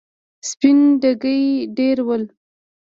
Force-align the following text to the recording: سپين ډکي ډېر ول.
سپين 0.49 0.77
ډکي 1.01 1.39
ډېر 1.77 1.97
ول. 2.07 2.23